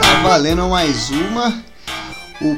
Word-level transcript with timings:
Tá 0.00 0.14
valendo 0.22 0.68
mais 0.68 1.10
uma. 1.10 1.62
O 2.40 2.56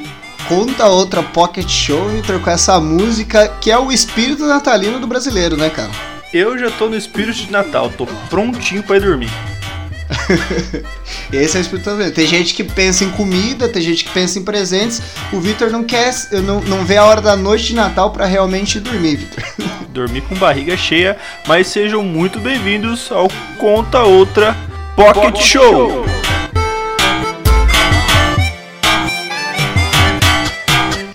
Conta 0.49 0.87
Outra 0.87 1.23
Pocket 1.23 1.69
Show, 1.69 2.09
Victor, 2.09 2.41
com 2.41 2.49
essa 2.49 2.81
música 2.81 3.49
que 3.61 3.71
é 3.71 3.79
o 3.79 3.93
espírito 3.93 4.47
natalino 4.47 4.99
do 4.99 5.07
brasileiro, 5.07 5.57
né, 5.57 5.69
cara? 5.69 5.91
Eu 6.33 6.59
já 6.59 6.71
tô 6.71 6.89
no 6.89 6.97
espírito 6.97 7.39
de 7.39 7.53
Natal, 7.53 7.91
tô 7.91 8.07
prontinho 8.29 8.83
ir 8.97 9.01
dormir. 9.01 9.58
Esse 11.33 11.57
é 11.57 11.61
o 11.61 11.63
espírito 11.63 11.91
natalino. 11.91 12.15
Tem 12.15 12.27
gente 12.27 12.55
que 12.55 12.65
pensa 12.65 13.05
em 13.05 13.11
comida, 13.11 13.69
tem 13.69 13.83
gente 13.83 14.05
que 14.05 14.11
pensa 14.11 14.39
em 14.39 14.43
presentes. 14.43 15.03
O 15.33 15.41
Victor 15.41 15.71
não 15.71 15.85
quer, 15.85 16.13
não, 16.45 16.61
não 16.61 16.85
vê 16.85 16.97
a 16.97 17.05
hora 17.05 17.21
da 17.21 17.37
noite 17.37 17.67
de 17.67 17.75
Natal 17.75 18.11
para 18.11 18.27
realmente 18.27 18.81
dormir, 18.81 19.17
Victor. 19.17 19.45
Dormir 19.89 20.21
com 20.21 20.35
barriga 20.37 20.77
cheia, 20.77 21.17
mas 21.47 21.67
sejam 21.67 22.05
muito 22.05 22.39
bem-vindos 22.39 23.11
ao 23.11 23.29
Conta 23.59 24.03
Outra 24.03 24.57
Pocket, 24.95 25.15
Pocket 25.15 25.43
Show. 25.43 26.05
Show. 26.05 26.18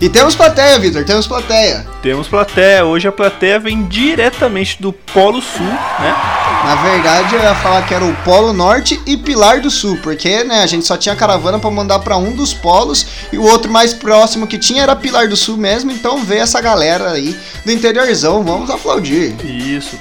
E 0.04 0.08
temos 0.10 0.34
plateia, 0.34 0.78
Vitor, 0.78 1.02
temos 1.02 1.26
plateia. 1.26 1.86
Temos 2.02 2.28
plateia. 2.28 2.84
Hoje 2.84 3.08
a 3.08 3.12
plateia 3.12 3.58
vem 3.58 3.86
diretamente 3.86 4.76
do 4.78 4.92
Polo 4.92 5.40
Sul, 5.40 5.64
né? 5.64 6.14
Na 6.62 6.74
verdade, 6.74 7.34
eu 7.34 7.40
ia 7.40 7.54
falar 7.54 7.86
que 7.86 7.94
era 7.94 8.04
o 8.04 8.14
Polo 8.16 8.52
Norte 8.52 9.00
e 9.06 9.16
Pilar 9.16 9.62
do 9.62 9.70
Sul, 9.70 9.98
porque 10.02 10.44
né, 10.44 10.60
a 10.60 10.66
gente 10.66 10.84
só 10.84 10.98
tinha 10.98 11.16
caravana 11.16 11.58
para 11.58 11.70
mandar 11.70 12.00
para 12.00 12.18
um 12.18 12.32
dos 12.32 12.52
polos 12.52 13.06
e 13.32 13.38
o 13.38 13.44
outro 13.44 13.72
mais 13.72 13.94
próximo 13.94 14.46
que 14.46 14.58
tinha 14.58 14.82
era 14.82 14.94
Pilar 14.94 15.26
do 15.26 15.38
Sul 15.38 15.56
mesmo, 15.56 15.90
então 15.90 16.22
vê 16.22 16.36
essa 16.36 16.60
galera 16.60 17.12
aí 17.12 17.34
do 17.64 17.72
interiorzão, 17.72 18.44
vamos 18.44 18.68
aplaudir. 18.68 19.34
Isso. 19.42 19.98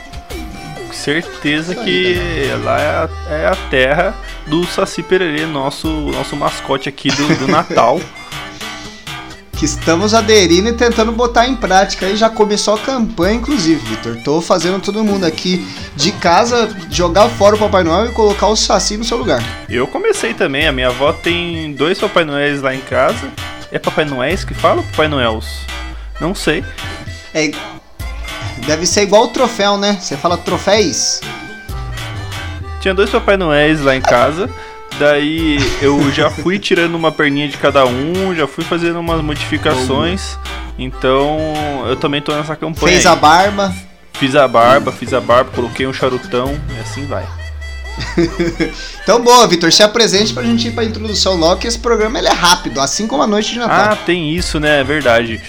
Certeza 0.92 1.76
que 1.76 2.18
lá 2.62 2.78
é 2.78 2.90
a, 2.90 3.10
é 3.36 3.48
a, 3.48 3.56
terra 3.70 4.14
do 4.48 4.66
Saci 4.66 5.02
Pererê, 5.02 5.46
nosso, 5.46 5.88
nosso 5.88 6.36
mascote 6.36 6.90
aqui 6.90 7.10
do, 7.10 7.36
do 7.38 7.48
Natal. 7.48 8.02
que 9.64 9.68
estamos 9.68 10.14
aderindo 10.14 10.68
e 10.68 10.74
tentando 10.74 11.14
botar 11.14 11.48
em 11.48 11.56
prática. 11.56 12.06
Aí 12.06 12.18
já 12.18 12.30
começou 12.30 12.74
a 12.74 12.78
campanha, 12.78 13.36
inclusive, 13.36 13.80
Vitor. 13.86 14.18
Tô 14.22 14.42
fazendo 14.42 14.82
todo 14.82 15.02
mundo 15.06 15.26
aqui 15.26 15.66
de 15.96 16.12
casa 16.12 16.70
jogar 16.92 17.30
fora 17.30 17.56
o 17.56 17.58
Papai 17.58 17.82
Noel 17.82 18.08
e 18.08 18.12
colocar 18.12 18.48
o 18.48 18.58
Saci 18.58 18.98
no 18.98 19.06
seu 19.06 19.18
lugar. 19.18 19.42
Eu 19.70 19.88
comecei 19.88 20.34
também. 20.34 20.68
A 20.68 20.74
minha 20.74 20.90
avó 20.90 21.14
tem 21.14 21.72
dois 21.72 21.98
Papai 21.98 22.26
Noéis 22.26 22.62
lá 22.62 22.76
em 22.76 22.82
casa. 22.82 23.32
É 23.72 23.80
Papai 23.80 24.04
Noéis 24.04 24.44
que 24.44 24.54
fala 24.54 24.82
ou 24.82 24.84
Papai 24.88 25.08
Noels? 25.08 25.62
Não 26.20 26.36
sei. 26.36 26.62
É, 27.34 27.50
deve 28.68 28.86
ser 28.86 29.04
igual 29.04 29.24
o 29.24 29.28
troféu, 29.30 29.78
né? 29.78 29.98
Você 29.98 30.18
fala 30.18 30.36
troféis. 30.36 31.22
Tinha 32.82 32.94
dois 32.94 33.10
Papai 33.10 33.38
Noéis 33.38 33.82
lá 33.82 33.96
em 33.96 34.02
casa. 34.02 34.50
Daí 35.00 35.58
eu 35.82 36.12
já 36.12 36.30
fui 36.30 36.60
tirando 36.60 36.96
uma 36.96 37.12
perninha 37.12 37.48
de 37.48 37.58
cada 37.58 37.86
um, 37.86 38.34
já 38.36 38.48
fui 38.48 38.64
fazendo 38.64 39.00
umas 39.00 39.22
modificações. 39.22 40.38
Então 40.78 41.38
eu 41.88 41.96
também 41.96 42.22
tô 42.22 42.36
nessa 42.36 42.56
campanha. 42.56 42.94
Fez 42.94 43.06
a 43.06 43.16
barba? 43.16 43.74
Fiz 44.14 44.36
a 44.36 44.48
barba, 44.48 44.92
fiz 44.92 45.14
a 45.14 45.20
barba, 45.20 45.52
coloquei 45.52 45.88
um 45.88 45.94
charutão 45.94 46.58
e 46.76 46.80
assim 46.80 47.06
vai. 47.06 47.28
então, 49.04 49.22
boa, 49.22 49.48
Vitor, 49.48 49.72
se 49.72 49.84
apresente 49.84 50.34
pra 50.34 50.44
gente 50.44 50.68
ir 50.68 50.72
pra 50.72 50.84
introdução 50.84 51.36
logo, 51.36 51.62
que 51.62 51.68
esse 51.68 51.78
programa 51.78 52.18
ele 52.18 52.28
é 52.28 52.34
rápido, 52.34 52.80
assim 52.80 53.08
como 53.08 53.22
a 53.22 53.28
noite 53.28 53.54
de 53.54 53.60
Natal. 53.60 53.94
Ah, 53.94 53.96
tem 53.96 54.36
isso, 54.36 54.60
né? 54.60 54.82
É 54.82 54.84
verdade. 54.84 55.42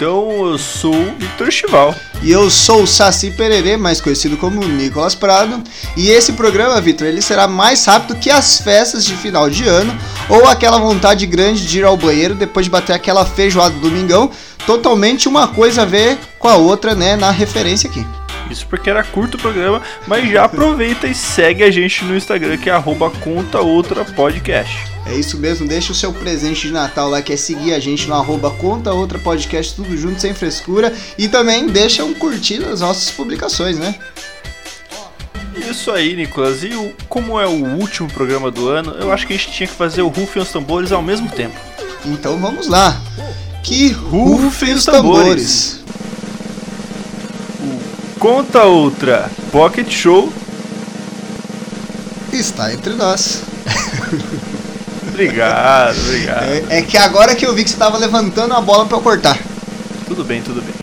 Então, 0.00 0.46
eu 0.46 0.56
sou 0.56 0.94
o 0.94 1.14
Vitor 1.18 1.50
Chival. 1.50 1.94
E 2.22 2.30
eu 2.30 2.50
sou 2.50 2.84
o 2.84 2.86
Saci 2.86 3.32
Pererê, 3.32 3.76
mais 3.76 4.00
conhecido 4.00 4.34
como 4.38 4.66
Nicolas 4.66 5.14
Prado. 5.14 5.62
E 5.94 6.08
esse 6.08 6.32
programa, 6.32 6.80
Vitor, 6.80 7.06
ele 7.06 7.20
será 7.20 7.46
mais 7.46 7.84
rápido 7.84 8.18
que 8.18 8.30
as 8.30 8.58
festas 8.62 9.04
de 9.04 9.14
final 9.14 9.50
de 9.50 9.68
ano 9.68 9.94
ou 10.26 10.46
aquela 10.48 10.78
vontade 10.78 11.26
grande 11.26 11.66
de 11.66 11.80
ir 11.80 11.84
ao 11.84 11.98
banheiro 11.98 12.34
depois 12.34 12.64
de 12.64 12.70
bater 12.70 12.94
aquela 12.94 13.26
feijoada 13.26 13.74
do 13.74 13.80
domingão. 13.90 14.30
Totalmente 14.66 15.28
uma 15.28 15.48
coisa 15.48 15.82
a 15.82 15.84
ver 15.84 16.16
com 16.38 16.48
a 16.48 16.56
outra, 16.56 16.94
né, 16.94 17.14
na 17.14 17.30
referência 17.30 17.90
aqui. 17.90 18.02
Isso 18.50 18.66
porque 18.66 18.90
era 18.90 19.04
curto 19.04 19.36
o 19.36 19.40
programa, 19.40 19.80
mas 20.06 20.28
já 20.28 20.44
aproveita 20.44 21.06
e 21.06 21.14
segue 21.14 21.62
a 21.62 21.70
gente 21.70 22.04
no 22.04 22.16
Instagram 22.16 22.56
que 22.58 22.68
é 22.68 22.72
arroba 22.72 23.10
conta 23.10 23.60
outra 23.60 24.04
podcast. 24.04 24.76
É 25.06 25.14
isso 25.14 25.38
mesmo, 25.38 25.66
deixa 25.66 25.92
o 25.92 25.94
seu 25.94 26.12
presente 26.12 26.66
de 26.66 26.72
Natal 26.72 27.08
lá, 27.08 27.22
que 27.22 27.32
é 27.32 27.36
seguir 27.36 27.72
a 27.72 27.78
gente 27.78 28.06
no 28.06 28.14
arroba 28.14 28.50
conta 28.50 28.92
outra 28.92 29.18
podcast, 29.18 29.74
tudo 29.74 29.96
junto, 29.96 30.20
sem 30.20 30.34
frescura. 30.34 30.92
E 31.16 31.28
também 31.28 31.66
deixa 31.66 32.04
um 32.04 32.12
curtir 32.12 32.58
nas 32.58 32.80
nossas 32.80 33.10
publicações, 33.10 33.78
né? 33.78 33.94
Isso 35.56 35.90
aí, 35.90 36.16
Nicolas. 36.16 36.62
E 36.62 36.68
o, 36.68 36.92
como 37.08 37.40
é 37.40 37.46
o 37.46 37.64
último 37.76 38.08
programa 38.08 38.50
do 38.50 38.68
ano, 38.68 38.92
eu 38.92 39.12
acho 39.12 39.26
que 39.26 39.32
a 39.32 39.36
gente 39.36 39.52
tinha 39.52 39.66
que 39.66 39.74
fazer 39.74 40.02
o 40.02 40.08
Rufem 40.08 40.42
os 40.42 40.50
Tambores 40.50 40.92
ao 40.92 41.02
mesmo 41.02 41.28
tempo. 41.30 41.56
Então 42.04 42.38
vamos 42.38 42.66
lá. 42.66 43.00
Que 43.62 43.90
rufem 43.90 44.72
os 44.72 44.84
tambores. 44.84 45.80
Conta 48.20 48.64
outra. 48.64 49.30
Pocket 49.50 49.90
Show 49.90 50.30
está 52.30 52.70
entre 52.70 52.92
nós. 52.92 53.40
obrigado, 55.08 55.98
obrigado. 55.98 56.44
É, 56.44 56.78
é, 56.78 56.82
que 56.82 56.98
agora 56.98 57.34
que 57.34 57.46
eu 57.46 57.54
vi 57.54 57.64
que 57.64 57.70
você 57.70 57.76
estava 57.76 57.96
levantando 57.96 58.52
a 58.52 58.60
bola 58.60 58.84
para 58.84 58.98
eu 58.98 59.00
cortar. 59.00 59.38
Tudo 60.06 60.22
bem, 60.22 60.42
tudo 60.42 60.60
bem. 60.60 60.79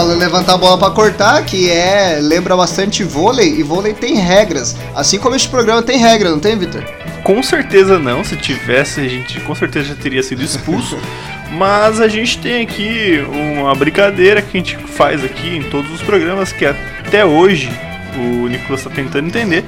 Falando 0.00 0.18
levantar 0.18 0.54
a 0.54 0.56
bola 0.56 0.78
para 0.78 0.90
cortar, 0.94 1.44
que 1.44 1.70
é 1.70 2.18
lembra 2.22 2.56
bastante 2.56 3.04
vôlei 3.04 3.58
e 3.58 3.62
vôlei 3.62 3.92
tem 3.92 4.14
regras, 4.14 4.74
assim 4.94 5.18
como 5.18 5.36
este 5.36 5.50
programa 5.50 5.82
tem 5.82 5.98
regra, 5.98 6.30
não 6.30 6.40
tem, 6.40 6.56
Victor? 6.56 6.82
Com 7.22 7.42
certeza 7.42 7.98
não, 7.98 8.24
se 8.24 8.34
tivesse 8.34 9.00
a 9.00 9.06
gente 9.06 9.38
com 9.40 9.54
certeza 9.54 9.88
já 9.88 9.94
teria 9.94 10.22
sido 10.22 10.42
expulso. 10.42 10.98
Mas 11.52 12.00
a 12.00 12.08
gente 12.08 12.38
tem 12.38 12.62
aqui 12.62 13.22
uma 13.28 13.74
brincadeira 13.74 14.40
que 14.40 14.56
a 14.56 14.60
gente 14.60 14.76
faz 14.76 15.22
aqui 15.22 15.56
em 15.56 15.64
todos 15.64 15.90
os 15.92 16.00
programas 16.00 16.50
que 16.50 16.64
até 16.64 17.24
hoje 17.24 17.70
o 18.16 18.46
Nicolas 18.46 18.80
está 18.80 18.88
tentando 18.90 19.26
entender, 19.26 19.64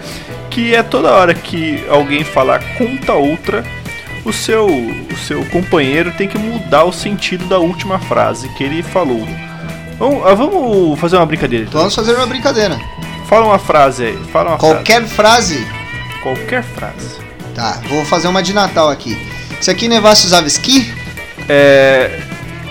que 0.48 0.75
é 0.75 0.82
toda 0.82 1.10
hora 1.10 1.34
que 1.34 1.84
alguém 1.91 2.25
falar 2.25 2.62
conta 2.78 3.12
outra, 3.12 3.65
o 4.25 4.32
seu, 4.32 4.66
o 4.66 5.16
seu 5.26 5.44
companheiro 5.47 6.12
tem 6.12 6.28
que 6.28 6.38
mudar 6.38 6.84
o 6.84 6.92
sentido 6.92 7.44
da 7.47 7.59
última 7.59 7.98
frase 7.98 8.48
que 8.50 8.62
ele 8.65 8.82
falou. 8.82 9.26
Vamos, 10.03 10.27
ah, 10.27 10.35
vamos 10.35 10.99
fazer 10.99 11.17
uma 11.17 11.25
brincadeira. 11.25 11.65
Então. 11.65 11.79
Vamos 11.79 11.95
fazer 11.95 12.13
uma 12.17 12.27
brincadeira. 12.27 12.77
Fala 13.29 13.47
uma 13.47 13.59
frase 13.61 14.07
aí. 14.07 14.19
Fala 14.33 14.51
uma 14.51 14.59
Qualquer 14.59 15.07
frase. 15.07 15.65
frase. 15.65 16.21
Qualquer 16.25 16.65
frase. 16.65 17.21
Tá, 17.55 17.81
vou 17.89 18.05
fazer 18.05 18.27
uma 18.27 18.43
de 18.43 18.53
Natal 18.53 18.91
aqui. 18.91 19.17
Se 19.61 19.71
aqui 19.71 19.87
nevasse 19.87 20.27
usava 20.27 20.49
esqui? 20.49 20.93
É. 21.49 22.19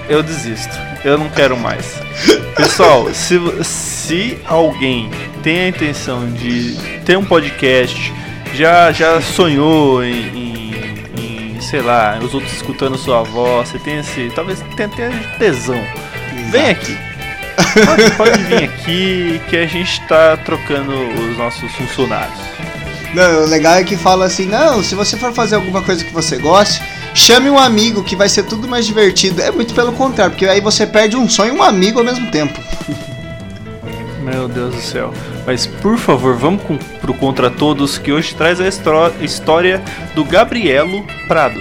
Eu 0.10 0.22
desisto. 0.22 0.78
Eu 1.06 1.18
não 1.18 1.30
quero 1.30 1.56
mais. 1.56 1.96
Pessoal, 2.54 3.08
se, 3.14 3.40
se 3.64 4.38
alguém 4.46 5.10
tem 5.42 5.62
a 5.62 5.68
intenção 5.70 6.30
de 6.32 6.76
ter 7.06 7.18
um 7.18 7.24
podcast, 7.24 8.14
já, 8.54 8.92
já 8.92 9.22
sonhou 9.22 10.04
em, 10.04 10.28
em, 11.18 11.56
em 11.56 11.62
sei 11.62 11.82
lá, 11.82 12.20
os 12.22 12.34
outros 12.34 12.52
escutando 12.52 12.98
sua 12.98 13.24
voz, 13.24 13.70
você 13.70 13.80
tem 13.80 14.00
esse. 14.00 14.30
Talvez 14.36 14.62
tenha, 14.76 14.90
tenha 14.90 15.12
tesão. 15.40 15.82
Exato. 16.36 16.52
Vem 16.52 16.70
aqui 16.70 17.11
Pode, 17.86 18.12
pode 18.12 18.44
vir 18.44 18.64
aqui 18.64 19.42
que 19.50 19.58
a 19.58 19.66
gente 19.66 20.02
tá 20.08 20.38
trocando 20.38 20.92
os 20.92 21.38
nossos 21.38 21.72
funcionários. 21.74 22.40
Não, 23.14 23.44
o 23.44 23.48
legal 23.48 23.76
é 23.76 23.84
que 23.84 23.98
fala 23.98 24.26
assim: 24.26 24.46
não, 24.46 24.84
se 24.84 24.96
você 24.96 25.18
for 25.18 25.34
fazer 25.34 25.56
alguma 25.56 25.82
coisa 25.82 26.04
que 26.04 26.14
você 26.14 26.38
goste, 26.38 26.82
chame 27.14 27.50
um 27.50 27.60
amigo 27.60 28.04
que 28.04 28.16
vai 28.16 28.30
ser 28.30 28.44
tudo 28.44 28.68
mais 28.68 28.86
divertido. 28.86 29.42
É 29.42 29.52
muito 29.52 29.74
pelo 29.74 29.92
contrário, 29.94 30.32
porque 30.32 30.46
aí 30.46 30.62
você 30.62 30.86
perde 30.88 31.18
um 31.18 31.30
sonho 31.30 31.56
e 31.56 31.58
um 31.58 31.64
amigo 31.64 32.00
ao 32.00 32.06
mesmo 32.06 32.30
tempo. 32.32 32.60
Meu 34.24 34.48
Deus 34.48 34.76
do 34.76 34.82
céu. 34.82 35.14
Mas 35.46 35.66
por 35.66 35.98
favor, 35.98 36.38
vamos 36.38 36.64
com, 36.64 36.78
pro 36.78 37.14
Contra 37.14 37.50
Todos, 37.50 37.98
que 37.98 38.12
hoje 38.12 38.36
traz 38.36 38.60
a 38.62 38.68
história 38.68 39.82
do 40.14 40.24
Gabrielo 40.24 41.06
Prado. 41.28 41.60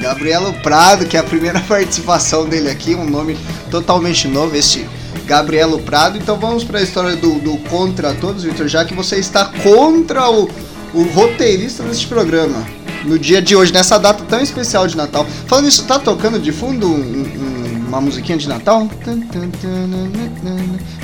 Gabrielo 0.00 0.52
Prado, 0.54 1.06
que 1.06 1.16
é 1.16 1.20
a 1.20 1.24
primeira 1.24 1.60
participação 1.66 2.46
dele 2.48 2.68
aqui, 2.68 2.94
um 2.94 3.08
nome 3.08 3.38
totalmente 3.70 4.26
novo, 4.26 4.56
este 4.56 4.86
Gabrielo 5.26 5.78
Prado. 5.80 6.18
Então 6.18 6.36
vamos 6.36 6.64
para 6.64 6.78
a 6.78 6.82
história 6.82 7.16
do, 7.16 7.38
do 7.38 7.56
Contra 7.68 8.14
Todos, 8.14 8.44
Victor, 8.44 8.68
já 8.68 8.84
que 8.84 8.94
você 8.94 9.16
está 9.16 9.46
contra 9.62 10.30
o, 10.30 10.48
o 10.94 11.02
roteirista 11.14 11.82
deste 11.82 12.06
programa. 12.06 12.64
No 13.04 13.18
dia 13.18 13.42
de 13.42 13.56
hoje, 13.56 13.72
nessa 13.72 13.98
data 13.98 14.24
tão 14.28 14.40
especial 14.40 14.86
de 14.86 14.96
Natal. 14.96 15.26
Falando 15.46 15.68
isso, 15.68 15.84
tá 15.84 15.98
tocando 15.98 16.38
de 16.38 16.52
fundo 16.52 16.86
um, 16.86 16.92
um 16.92 17.62
uma 17.92 18.00
musiquinha 18.00 18.38
de 18.38 18.48
Natal? 18.48 18.88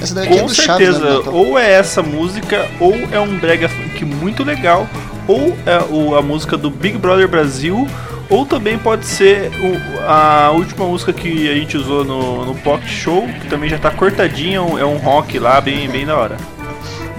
Essa 0.01 0.15
daqui 0.15 0.33
é 0.33 0.37
Com 0.39 0.45
é 0.45 0.49
do 0.49 0.55
certeza, 0.55 1.01
Chaves, 1.01 1.27
né, 1.27 1.31
ou 1.31 1.59
é 1.59 1.73
essa 1.73 2.03
música, 2.03 2.67
ou 2.81 2.95
é 3.13 3.21
um 3.21 3.39
brega 3.39 3.69
funk 3.69 4.05
muito 4.07 4.43
legal, 4.43 4.89
ou 5.27 5.55
é 5.67 6.19
a 6.19 6.23
música 6.23 6.57
do 6.57 6.71
Big 6.71 6.97
Brother 6.97 7.29
Brasil, 7.29 7.87
ou 8.31 8.45
também 8.45 8.79
pode 8.79 9.07
ser 9.07 9.51
o, 9.55 10.01
a 10.03 10.51
última 10.51 10.87
música 10.87 11.13
que 11.13 11.49
a 11.49 11.55
gente 11.55 11.77
usou 11.77 12.05
no, 12.05 12.45
no 12.45 12.55
Pocket 12.57 12.91
Show, 12.91 13.27
que 13.41 13.49
também 13.49 13.71
já 13.71 13.79
tá 13.79 13.91
cortadinha, 13.91 14.59
é 14.59 14.85
um 14.85 14.99
rock 14.99 15.39
lá, 15.39 15.61
bem, 15.61 15.89
bem 15.89 16.05
da 16.05 16.17
hora. 16.17 16.37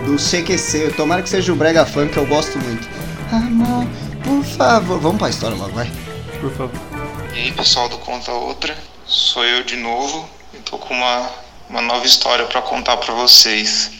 Do 0.06 0.18
CQC, 0.18 0.94
tomara 0.96 1.22
que 1.22 1.30
seja 1.30 1.52
o 1.52 1.56
Brega 1.56 1.86
Funk, 1.86 2.14
que 2.14 2.18
eu 2.18 2.28
gosto 2.28 2.58
muito. 2.60 2.88
Amor, 3.32 3.88
por 4.24 4.44
favor. 4.44 5.00
Vamos 5.00 5.18
pra 5.18 5.30
história 5.30 5.58
logo, 5.58 5.74
vai. 5.74 5.92
Por 6.40 6.52
favor. 6.52 6.82
E 7.34 7.40
aí, 7.40 7.52
pessoal 7.52 7.90
do 7.90 7.98
Conta 7.98 8.32
Outra, 8.32 8.76
sou 9.06 9.44
eu 9.44 9.64
de 9.64 9.76
novo 9.78 10.30
e 10.54 10.58
tô 10.58 10.78
com 10.78 10.94
uma, 10.94 11.30
uma 11.70 11.82
nova 11.82 12.06
história 12.06 12.46
para 12.46 12.62
contar 12.62 12.98
para 12.98 13.14
vocês. 13.16 13.92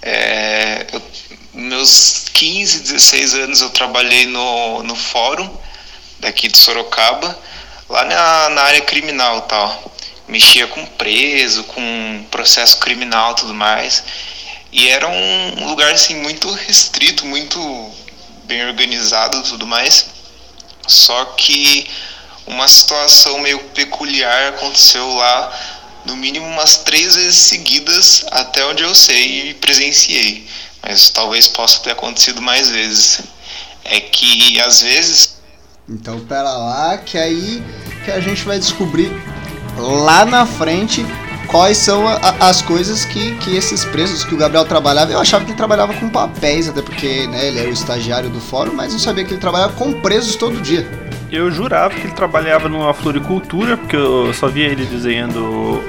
É, 0.00 0.86
eu, 0.92 1.02
meus 1.52 2.26
15, 2.32 2.82
16 2.84 3.34
anos 3.34 3.60
eu 3.60 3.70
trabalhei 3.70 4.26
no, 4.26 4.82
no 4.82 4.94
fórum 4.94 5.48
daqui 6.20 6.48
de 6.48 6.58
Sorocaba, 6.58 7.38
lá 7.88 8.04
na, 8.04 8.50
na 8.50 8.62
área 8.62 8.80
criminal 8.80 9.42
tal. 9.42 9.92
Mexia 10.26 10.66
com 10.66 10.84
preso, 10.84 11.64
com 11.64 12.26
processo 12.30 12.78
criminal 12.78 13.34
tudo 13.34 13.54
mais. 13.54 14.04
E 14.70 14.88
era 14.88 15.08
um 15.08 15.66
lugar 15.66 15.92
assim 15.92 16.16
muito 16.16 16.50
restrito, 16.50 17.24
muito 17.24 17.58
bem 18.44 18.66
organizado 18.66 19.42
tudo 19.44 19.66
mais. 19.66 20.06
Só 20.86 21.24
que 21.36 21.88
uma 22.46 22.68
situação 22.68 23.38
meio 23.40 23.58
peculiar 23.70 24.48
aconteceu 24.48 25.06
lá, 25.14 25.52
no 26.04 26.16
mínimo 26.16 26.46
umas 26.46 26.76
três 26.78 27.14
vezes 27.14 27.36
seguidas, 27.36 28.24
até 28.30 28.64
onde 28.64 28.82
eu 28.82 28.94
sei 28.94 29.50
e 29.50 29.54
presenciei. 29.54 30.46
Mas 30.82 31.10
talvez 31.10 31.48
possa 31.48 31.80
ter 31.80 31.92
acontecido 31.92 32.40
mais 32.40 32.70
vezes. 32.70 33.20
É 33.84 34.00
que 34.00 34.60
às 34.60 34.82
vezes 34.82 35.37
então 35.88 36.20
pera 36.20 36.50
lá 36.50 36.98
que 36.98 37.16
aí 37.16 37.62
que 38.04 38.10
a 38.10 38.20
gente 38.20 38.44
vai 38.44 38.58
descobrir 38.58 39.10
lá 39.76 40.24
na 40.24 40.44
frente 40.44 41.04
quais 41.46 41.78
são 41.78 42.06
a, 42.06 42.18
as 42.40 42.62
coisas 42.62 43.04
que, 43.04 43.34
que 43.36 43.56
esses 43.56 43.84
presos 43.84 44.24
que 44.24 44.34
o 44.34 44.38
Gabriel 44.38 44.64
trabalhava. 44.64 45.12
Eu 45.12 45.18
achava 45.18 45.44
que 45.44 45.50
ele 45.50 45.56
trabalhava 45.56 45.94
com 45.94 46.08
papéis, 46.08 46.68
até 46.68 46.82
porque 46.82 47.26
né, 47.26 47.48
ele 47.48 47.58
era 47.58 47.68
o 47.68 47.72
estagiário 47.72 48.28
do 48.28 48.40
fórum, 48.40 48.72
mas 48.74 48.92
não 48.92 48.98
sabia 48.98 49.24
que 49.24 49.32
ele 49.32 49.40
trabalhava 49.40 49.72
com 49.72 49.92
presos 50.00 50.36
todo 50.36 50.60
dia. 50.60 50.86
Eu 51.30 51.50
jurava 51.50 51.94
que 51.94 52.06
ele 52.06 52.14
trabalhava 52.14 52.68
numa 52.68 52.94
floricultura, 52.94 53.76
porque 53.76 53.96
eu 53.96 54.32
só 54.32 54.48
via 54.48 54.66
ele 54.66 54.86
desenhando 54.86 55.82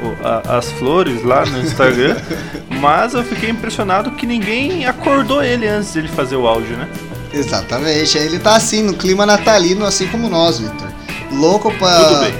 as 0.47 0.69
flores 0.73 1.23
lá 1.23 1.45
no 1.45 1.59
Instagram. 1.61 2.17
mas 2.81 3.13
eu 3.13 3.23
fiquei 3.23 3.49
impressionado 3.49 4.11
que 4.11 4.25
ninguém 4.25 4.85
acordou 4.85 5.43
ele 5.43 5.67
antes 5.67 5.93
de 5.93 5.99
ele 5.99 6.07
fazer 6.09 6.35
o 6.35 6.45
áudio, 6.47 6.75
né? 6.75 6.89
Exatamente. 7.33 8.17
Ele 8.17 8.39
tá 8.39 8.55
assim, 8.55 8.83
no 8.83 8.93
clima 8.93 9.25
natalino, 9.25 9.85
assim 9.85 10.07
como 10.07 10.29
nós, 10.29 10.59
Victor. 10.59 10.87
Louco 11.31 11.71
pra 11.73 12.31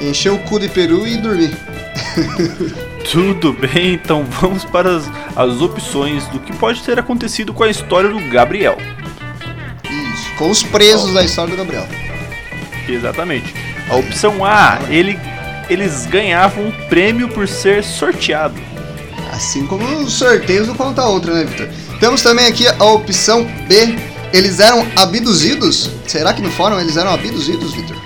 encher 0.00 0.32
o 0.32 0.38
cu 0.38 0.58
de 0.58 0.68
peru 0.68 1.06
e 1.06 1.16
dormir. 1.16 1.56
Tudo 3.10 3.52
bem, 3.52 3.94
então 3.94 4.24
vamos 4.24 4.64
para 4.64 4.96
as, 4.96 5.10
as 5.34 5.60
opções 5.60 6.26
do 6.28 6.38
que 6.38 6.54
pode 6.56 6.82
ter 6.82 6.98
acontecido 6.98 7.52
com 7.52 7.64
a 7.64 7.70
história 7.70 8.10
do 8.10 8.20
Gabriel. 8.30 8.76
Isso, 9.84 10.34
com 10.36 10.50
os 10.50 10.62
presos 10.62 11.12
da 11.12 11.24
história 11.24 11.50
do 11.50 11.56
Gabriel. 11.56 11.86
Exatamente. 12.88 13.54
A 13.88 13.96
opção 13.96 14.44
A, 14.44 14.78
ele, 14.88 15.18
eles 15.68 16.06
ganhavam 16.06 16.66
um 16.66 16.72
prêmio 16.88 17.28
por 17.28 17.48
ser 17.48 17.82
sorteado. 17.82 18.60
Assim 19.32 19.66
como 19.66 19.84
os 19.98 20.12
sorteios 20.12 20.66
do 20.66 20.74
Conta 20.74 21.04
Outra, 21.04 21.34
né, 21.34 21.44
Victor? 21.44 21.68
Temos 21.98 22.22
também 22.22 22.46
aqui 22.46 22.66
a 22.66 22.84
opção 22.84 23.44
B, 23.66 23.96
eles 24.32 24.60
eram 24.60 24.86
abduzidos? 24.96 25.90
Será 26.06 26.32
que 26.32 26.42
no 26.42 26.50
fórum 26.50 26.78
eles 26.78 26.96
eram 26.96 27.12
abduzidos, 27.12 27.72
Victor? 27.74 27.96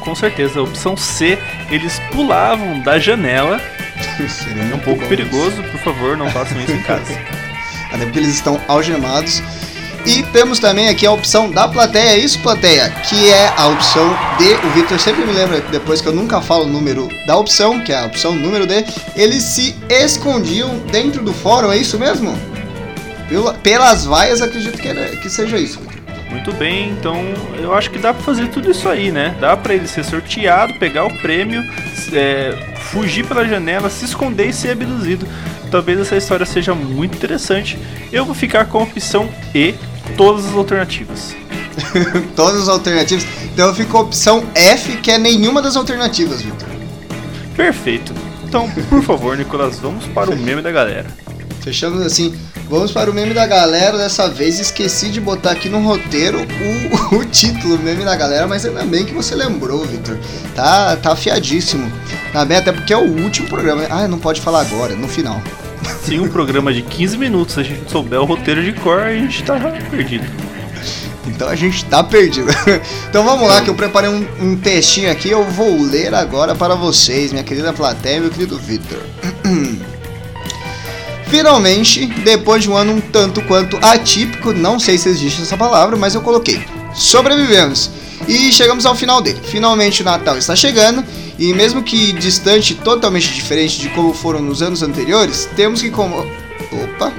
Com 0.00 0.14
certeza. 0.14 0.58
A 0.60 0.62
opção 0.62 0.96
C, 0.96 1.38
eles 1.70 2.00
pulavam 2.12 2.80
da 2.80 2.98
janela. 2.98 3.60
Seria 4.28 4.74
um 4.74 4.78
pouco 4.78 5.06
perigoso, 5.06 5.62
por 5.64 5.80
favor, 5.80 6.16
não 6.16 6.30
façam 6.30 6.60
isso 6.60 6.72
em 6.72 6.82
casa. 6.82 7.12
Até 7.92 8.04
porque 8.04 8.18
eles 8.18 8.34
estão 8.34 8.60
algemados. 8.68 9.42
E 10.06 10.22
temos 10.22 10.58
também 10.58 10.88
aqui 10.88 11.06
a 11.06 11.12
opção 11.12 11.50
da 11.50 11.68
plateia, 11.68 12.10
é 12.10 12.18
isso 12.18 12.38
plateia, 12.38 12.88
que 13.08 13.28
é 13.28 13.52
a 13.56 13.66
opção 13.66 14.08
D. 14.38 14.54
O 14.66 14.70
Victor 14.70 14.98
sempre 14.98 15.26
me 15.26 15.32
lembra 15.32 15.60
depois 15.60 16.00
que 16.00 16.08
eu 16.08 16.14
nunca 16.14 16.40
falo 16.40 16.64
o 16.64 16.68
número 16.68 17.08
da 17.26 17.36
opção, 17.36 17.80
que 17.80 17.92
é 17.92 17.98
a 17.98 18.06
opção 18.06 18.34
número 18.34 18.66
D. 18.66 18.84
Eles 19.14 19.42
se 19.42 19.76
escondiam 19.90 20.78
dentro 20.90 21.22
do 21.22 21.32
fórum, 21.34 21.70
é 21.70 21.76
isso 21.76 21.98
mesmo? 21.98 22.38
Pelas 23.62 24.04
vaias, 24.04 24.40
acredito 24.40 24.78
que, 24.78 24.88
era, 24.88 25.16
que 25.16 25.28
seja 25.28 25.58
isso. 25.58 25.80
Muito 26.30 26.52
bem, 26.52 26.90
então 26.90 27.16
eu 27.58 27.74
acho 27.74 27.90
que 27.90 27.98
dá 27.98 28.12
para 28.12 28.22
fazer 28.22 28.48
tudo 28.48 28.70
isso 28.70 28.88
aí, 28.88 29.10
né? 29.10 29.34
Dá 29.40 29.56
para 29.56 29.74
ele 29.74 29.88
ser 29.88 30.04
sorteado, 30.04 30.74
pegar 30.74 31.06
o 31.06 31.18
prêmio, 31.18 31.64
é, 32.12 32.74
fugir 32.90 33.26
pela 33.26 33.46
janela, 33.46 33.88
se 33.88 34.04
esconder 34.04 34.48
e 34.48 34.52
ser 34.52 34.72
abduzido. 34.72 35.26
Talvez 35.70 35.98
essa 36.00 36.16
história 36.16 36.44
seja 36.44 36.74
muito 36.74 37.16
interessante. 37.16 37.78
Eu 38.12 38.24
vou 38.24 38.34
ficar 38.34 38.66
com 38.66 38.78
a 38.78 38.82
opção 38.82 39.28
E, 39.54 39.74
todas 40.16 40.46
as 40.46 40.54
alternativas. 40.54 41.34
todas 42.36 42.62
as 42.62 42.68
alternativas? 42.68 43.26
Então 43.52 43.68
eu 43.68 43.74
fico 43.74 43.92
com 43.92 43.98
a 43.98 44.02
opção 44.02 44.46
F, 44.54 44.98
que 44.98 45.10
é 45.10 45.18
nenhuma 45.18 45.62
das 45.62 45.76
alternativas, 45.76 46.42
Victor. 46.42 46.68
Perfeito. 47.56 48.12
Então, 48.44 48.70
por 48.88 49.02
favor, 49.02 49.36
Nicolas, 49.36 49.78
vamos 49.78 50.06
para 50.06 50.30
o 50.30 50.36
meme 50.36 50.62
da 50.62 50.70
galera. 50.70 51.06
Fechando 51.60 52.02
assim, 52.02 52.34
Vamos 52.68 52.92
para 52.92 53.10
o 53.10 53.14
meme 53.14 53.32
da 53.32 53.46
galera. 53.46 53.96
Dessa 53.96 54.28
vez 54.28 54.58
esqueci 54.58 55.08
de 55.08 55.20
botar 55.20 55.52
aqui 55.52 55.70
no 55.70 55.80
roteiro 55.80 56.38
o, 57.10 57.16
o 57.16 57.24
título, 57.24 57.78
meme 57.78 58.04
da 58.04 58.14
galera, 58.14 58.46
mas 58.46 58.64
ainda 58.66 58.84
bem 58.84 59.06
que 59.06 59.14
você 59.14 59.34
lembrou, 59.34 59.84
Victor. 59.86 60.18
Tá, 60.54 60.94
tá 60.96 61.12
afiadíssimo. 61.12 61.90
Bem, 62.46 62.58
até 62.58 62.70
porque 62.70 62.92
é 62.92 62.96
o 62.96 63.22
último 63.22 63.48
programa. 63.48 63.86
Ah, 63.88 64.06
não 64.06 64.18
pode 64.18 64.42
falar 64.42 64.60
agora, 64.60 64.94
no 64.94 65.08
final. 65.08 65.40
Sim, 66.04 66.20
um 66.20 66.28
programa 66.28 66.72
de 66.72 66.82
15 66.82 67.16
minutos. 67.16 67.54
Se 67.54 67.60
a 67.60 67.62
gente 67.62 67.90
souber 67.90 68.20
o 68.20 68.26
roteiro 68.26 68.62
de 68.62 68.74
cor, 68.74 69.00
a 69.00 69.14
gente 69.14 69.42
tá 69.42 69.58
perdido. 69.90 70.26
Então 71.26 71.48
a 71.48 71.56
gente 71.56 71.84
tá 71.86 72.04
perdido. 72.04 72.50
então 73.08 73.24
vamos 73.24 73.48
lá, 73.48 73.62
que 73.62 73.70
eu 73.70 73.74
preparei 73.74 74.10
um, 74.10 74.26
um 74.40 74.56
textinho 74.56 75.10
aqui. 75.10 75.30
Eu 75.30 75.42
vou 75.44 75.80
ler 75.82 76.14
agora 76.14 76.54
para 76.54 76.74
vocês, 76.74 77.32
minha 77.32 77.44
querida 77.44 77.72
plateia, 77.72 78.20
meu 78.20 78.30
querido 78.30 78.58
Victor. 78.58 78.98
Finalmente, 81.28 82.06
depois 82.06 82.62
de 82.62 82.70
um 82.70 82.76
ano 82.76 82.94
um 82.94 83.00
tanto 83.00 83.42
quanto 83.42 83.78
atípico, 83.82 84.52
não 84.52 84.78
sei 84.78 84.96
se 84.96 85.08
existe 85.08 85.42
essa 85.42 85.56
palavra, 85.56 85.96
mas 85.96 86.14
eu 86.14 86.22
coloquei. 86.22 86.64
Sobrevivemos 86.94 87.90
e 88.26 88.50
chegamos 88.50 88.86
ao 88.86 88.94
final 88.94 89.20
dele. 89.20 89.38
Finalmente 89.44 90.00
o 90.00 90.04
Natal 90.04 90.38
está 90.38 90.56
chegando 90.56 91.04
e 91.38 91.52
mesmo 91.52 91.82
que 91.82 92.12
distante, 92.12 92.74
totalmente 92.74 93.32
diferente 93.32 93.78
de 93.78 93.88
como 93.90 94.12
foram 94.14 94.40
nos 94.40 94.62
anos 94.62 94.82
anteriores, 94.82 95.48
temos 95.54 95.82
que 95.82 95.90
como 95.90 96.18
opa 96.72 97.12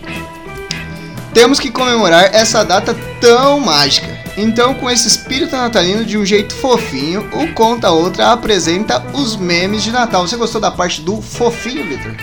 temos 1.32 1.58
que 1.58 1.70
comemorar 1.70 2.34
essa 2.34 2.64
data 2.64 2.94
tão 3.20 3.60
mágica. 3.60 4.16
Então, 4.36 4.74
com 4.74 4.90
esse 4.90 5.08
espírito 5.08 5.56
natalino 5.56 6.04
de 6.04 6.18
um 6.18 6.24
jeito 6.24 6.54
fofinho, 6.54 7.26
o 7.32 7.54
Conta 7.54 7.90
Outra 7.90 8.32
apresenta 8.32 9.02
os 9.14 9.34
memes 9.34 9.82
de 9.82 9.90
Natal. 9.90 10.28
Você 10.28 10.36
gostou 10.36 10.60
da 10.60 10.70
parte 10.70 11.00
do 11.00 11.22
fofinho, 11.22 11.88
Victor? 11.88 12.14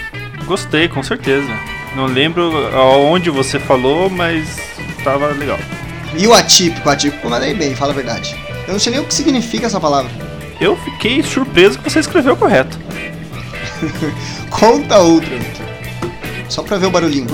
Gostei, 0.46 0.88
com 0.88 1.02
certeza. 1.02 1.48
Não 1.96 2.06
lembro 2.06 2.52
aonde 2.76 3.30
você 3.30 3.60
falou, 3.60 4.10
mas 4.10 4.58
tava 5.04 5.28
legal. 5.28 5.60
E 6.16 6.28
o 6.28 6.34
atípico? 6.34 6.90
Atípico 6.90 7.30
mandei 7.30 7.54
bem, 7.54 7.76
fala 7.76 7.92
a 7.92 7.96
verdade. 7.96 8.36
Eu 8.68 8.74
não 8.74 8.80
sei 8.80 8.92
nem 8.92 9.02
o 9.02 9.06
que 9.06 9.14
significa 9.14 9.68
essa 9.68 9.80
palavra. 9.80 10.12
Eu 10.60 10.78
fiquei 10.78 11.22
surpreso 11.24 11.80
que 11.80 11.90
você 11.90 12.00
escreveu 12.00 12.36
correto. 12.36 12.80
Conta 14.50 15.00
outra. 15.00 15.38
Só 16.50 16.62
pra 16.62 16.78
ver 16.78 16.86
o 16.86 16.92
barulhinho. 16.92 17.28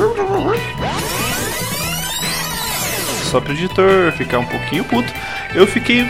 Só 3.29 3.39
pro 3.39 3.53
editor 3.53 4.11
ficar 4.13 4.39
um 4.39 4.45
pouquinho 4.45 4.83
puto. 4.85 5.13
Eu 5.53 5.67
fiquei 5.67 6.07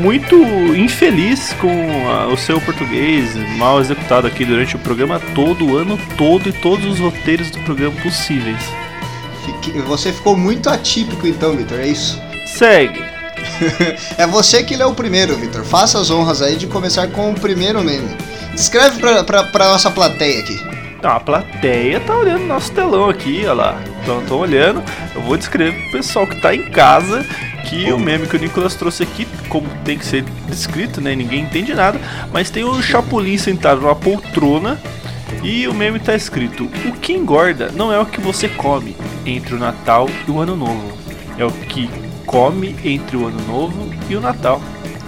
muito 0.00 0.36
infeliz 0.74 1.52
com 1.54 2.08
a, 2.08 2.26
o 2.28 2.36
seu 2.36 2.60
português 2.60 3.34
mal 3.56 3.80
executado 3.80 4.26
aqui 4.26 4.44
durante 4.44 4.76
o 4.76 4.78
programa 4.78 5.20
todo, 5.34 5.66
o 5.66 5.76
ano 5.76 5.98
todo 6.16 6.48
e 6.48 6.52
todos 6.52 6.86
os 6.86 6.98
roteiros 6.98 7.50
do 7.50 7.60
programa 7.60 7.94
possíveis. 8.00 8.62
Você 9.86 10.12
ficou 10.12 10.36
muito 10.36 10.70
atípico 10.70 11.26
então, 11.26 11.56
Vitor, 11.56 11.80
é 11.80 11.88
isso? 11.88 12.20
Segue. 12.46 13.02
é 14.16 14.26
você 14.26 14.62
que 14.62 14.76
lê 14.76 14.84
o 14.84 14.94
primeiro, 14.94 15.36
Vitor. 15.36 15.64
Faça 15.64 15.98
as 15.98 16.10
honras 16.10 16.40
aí 16.42 16.56
de 16.56 16.66
começar 16.66 17.08
com 17.08 17.30
o 17.30 17.34
primeiro 17.34 17.82
meme. 17.82 18.08
Descreve 18.52 18.98
pra, 18.98 19.22
pra, 19.22 19.44
pra 19.44 19.68
nossa 19.68 19.90
plateia 19.90 20.40
aqui. 20.40 20.58
Não, 21.02 21.10
a 21.10 21.20
plateia 21.20 21.98
tá 22.00 22.14
olhando 22.14 22.46
nosso 22.46 22.72
telão 22.72 23.08
aqui, 23.08 23.40
olha 23.44 23.52
lá. 23.54 23.82
Então, 24.02 24.22
tô 24.26 24.36
olhando. 24.36 24.82
Eu 25.14 25.22
vou 25.22 25.36
descrever 25.36 25.72
pro 25.72 25.92
pessoal 25.92 26.26
que 26.26 26.40
tá 26.40 26.54
em 26.54 26.70
casa 26.70 27.24
Que 27.68 27.92
o 27.92 27.98
meme 27.98 28.26
que 28.26 28.36
o 28.36 28.38
Nicolas 28.38 28.74
trouxe 28.74 29.02
aqui, 29.02 29.26
como 29.48 29.68
tem 29.84 29.96
que 29.96 30.04
ser 30.04 30.24
descrito, 30.48 31.00
né? 31.00 31.14
Ninguém 31.14 31.42
entende 31.42 31.74
nada, 31.74 32.00
mas 32.32 32.50
tem 32.50 32.64
o 32.64 32.82
Chapolin 32.82 33.38
sentado 33.38 33.80
numa 33.80 33.94
poltrona 33.94 34.78
e 35.42 35.66
o 35.68 35.74
meme 35.74 35.98
tá 35.98 36.14
escrito: 36.14 36.64
O 36.86 36.92
que 36.92 37.12
engorda 37.12 37.70
não 37.74 37.92
é 37.92 37.98
o 37.98 38.06
que 38.06 38.20
você 38.20 38.48
come 38.48 38.96
entre 39.24 39.54
o 39.54 39.58
Natal 39.58 40.08
e 40.26 40.30
o 40.30 40.40
Ano 40.40 40.56
Novo, 40.56 40.92
é 41.38 41.44
o 41.44 41.50
que 41.50 41.88
come 42.26 42.76
entre 42.84 43.16
o 43.16 43.26
Ano 43.26 43.40
Novo 43.46 43.90
e 44.08 44.16
o 44.16 44.20
Natal. 44.20 44.60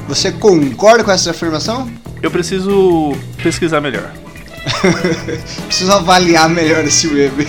Você 0.08 0.32
concorda 0.32 1.04
com 1.04 1.10
essa 1.10 1.30
afirmação? 1.30 1.90
Eu 2.22 2.30
preciso 2.30 3.16
pesquisar 3.42 3.80
melhor. 3.80 4.10
preciso 5.66 5.92
avaliar 5.92 6.48
melhor 6.48 6.84
esse 6.84 7.08
meme. 7.08 7.46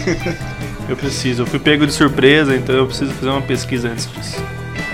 eu 0.89 0.95
preciso, 0.95 1.43
eu 1.43 1.45
fui 1.45 1.59
pego 1.59 1.85
de 1.85 1.93
surpresa, 1.93 2.55
então 2.55 2.75
eu 2.75 2.85
preciso 2.87 3.11
fazer 3.13 3.29
uma 3.29 3.41
pesquisa 3.41 3.89
antes 3.89 4.09
disso. 4.11 4.52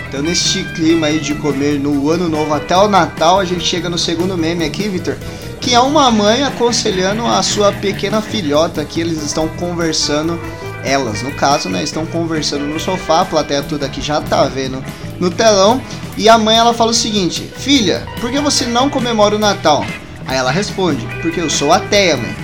Então, 0.10 0.24
neste 0.24 0.64
clima 0.74 1.06
aí 1.06 1.20
de 1.20 1.36
comer 1.36 1.80
no 1.80 2.10
ano 2.10 2.28
novo 2.28 2.52
até 2.52 2.76
o 2.76 2.88
Natal, 2.88 3.40
a 3.40 3.46
gente 3.46 3.64
chega 3.64 3.88
no 3.88 3.98
segundo 3.98 4.36
meme 4.36 4.66
aqui, 4.66 4.90
Victor, 4.90 5.16
que 5.62 5.76
é 5.76 5.80
uma 5.80 6.10
mãe 6.10 6.44
aconselhando 6.44 7.24
a 7.28 7.44
sua 7.44 7.72
pequena 7.72 8.20
filhota 8.20 8.84
que 8.84 9.00
eles 9.00 9.22
estão 9.22 9.48
conversando, 9.48 10.42
elas 10.84 11.22
no 11.22 11.32
caso, 11.36 11.70
né, 11.70 11.84
estão 11.84 12.08
conversando 12.08 12.66
no 12.66 12.80
sofá, 12.80 13.22
a 13.22 13.26
plateia 13.26 13.62
toda 13.62 13.86
aqui 13.86 14.02
já 14.02 14.20
tá 14.20 14.46
vendo 14.46 14.84
no 15.20 15.30
telão, 15.30 15.80
e 16.18 16.28
a 16.28 16.40
mãe 16.40 16.58
ela 16.58 16.74
fala 16.74 16.90
o 16.90 16.94
seguinte: 16.94 17.48
"Filha, 17.58 18.04
por 18.20 18.32
que 18.32 18.40
você 18.40 18.66
não 18.66 18.90
comemora 18.90 19.36
o 19.36 19.40
Natal?" 19.40 19.86
Aí 20.26 20.38
ela 20.38 20.50
responde: 20.50 21.08
"Porque 21.22 21.40
eu 21.40 21.52
sou 21.52 21.72
ateia, 21.72 22.18
mãe." 22.18 22.36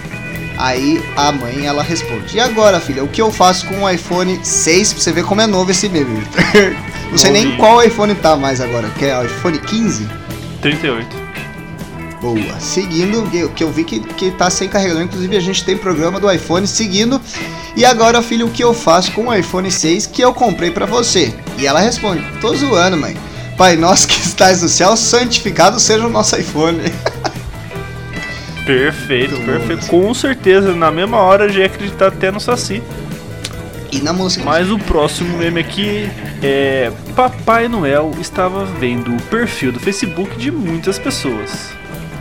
Aí 0.58 1.04
a 1.18 1.32
mãe 1.32 1.66
ela 1.66 1.82
responde: 1.82 2.38
"E 2.38 2.40
agora, 2.40 2.80
filha, 2.80 3.04
o 3.04 3.08
que 3.08 3.22
eu 3.22 3.32
faço 3.32 3.66
com 3.66 3.84
o 3.84 3.90
iPhone 3.90 4.40
6 4.44 4.94
pra 4.94 5.02
você 5.02 5.12
ver 5.12 5.26
como 5.26 5.42
é 5.42 5.48
novo 5.48 5.72
esse 5.72 5.90
meme?" 5.90 6.24
Não 7.16 7.20
sei 7.20 7.32
nem 7.32 7.56
qual 7.56 7.82
iPhone 7.82 8.14
tá 8.14 8.36
mais 8.36 8.60
agora, 8.60 8.90
que 8.90 9.06
é 9.06 9.18
o 9.18 9.24
iPhone 9.24 9.58
15? 9.58 10.06
38. 10.62 11.08
Boa. 12.20 12.60
Seguindo, 12.60 13.24
que 13.52 13.64
eu 13.64 13.72
vi 13.72 13.86
que, 13.86 14.02
que 14.02 14.32
tá 14.32 14.50
sem 14.50 14.68
carregador. 14.68 15.02
Inclusive, 15.02 15.38
a 15.38 15.40
gente 15.40 15.64
tem 15.64 15.78
programa 15.78 16.20
do 16.20 16.30
iPhone 16.30 16.68
seguindo. 16.68 17.22
E 17.74 17.86
agora, 17.86 18.22
filho, 18.22 18.48
o 18.48 18.52
que 18.52 18.62
eu 18.62 18.74
faço 18.74 19.14
com 19.14 19.28
o 19.28 19.34
iPhone 19.34 19.72
6 19.72 20.08
que 20.08 20.22
eu 20.22 20.34
comprei 20.34 20.72
para 20.72 20.86
você? 20.86 21.34
E 21.58 21.66
ela 21.66 21.80
responde: 21.80 22.22
Tô 22.42 22.54
zoando, 22.54 22.98
mãe. 22.98 23.16
Pai 23.58 23.78
nosso 23.78 24.10
que 24.10 24.20
estás 24.20 24.62
no 24.62 24.68
céu, 24.68 24.98
santificado 24.98 25.80
seja 25.80 26.06
o 26.06 26.10
nosso 26.10 26.36
iPhone. 26.36 26.82
Perfeito, 28.66 29.36
Muito 29.36 29.46
perfeito. 29.46 29.86
Bom. 29.86 30.08
Com 30.08 30.14
certeza, 30.14 30.76
na 30.76 30.92
mesma 30.92 31.20
hora 31.20 31.48
já 31.48 31.62
ia 31.62 31.66
acreditar 31.68 32.08
até 32.08 32.30
no 32.30 32.42
Saci. 32.42 32.84
E 33.98 34.02
na 34.02 34.14
música. 34.14 34.44
Mas 34.44 34.70
o 34.70 34.78
próximo 34.78 35.38
meme 35.38 35.60
aqui 35.60 36.10
é. 36.42 36.92
Papai 37.16 37.68
Noel 37.68 38.12
estava 38.20 38.66
vendo 38.66 39.16
o 39.16 39.22
perfil 39.24 39.72
do 39.72 39.80
Facebook 39.80 40.38
de 40.38 40.52
muitas 40.52 41.00
pessoas 41.00 41.74